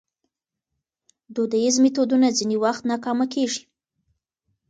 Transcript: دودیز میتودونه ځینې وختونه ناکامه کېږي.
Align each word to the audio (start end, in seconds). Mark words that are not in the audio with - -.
دودیز 1.35 1.75
میتودونه 1.83 2.27
ځینې 2.37 2.55
وختونه 2.63 2.89
ناکامه 2.91 3.25
کېږي. 3.33 3.63